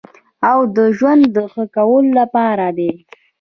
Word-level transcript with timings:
او 0.49 0.59
د 0.75 0.77
ژوند 0.97 1.23
د 1.35 1.37
ښه 1.51 1.63
کولو 1.75 2.11
لپاره 2.19 2.67
دی. 2.77 2.91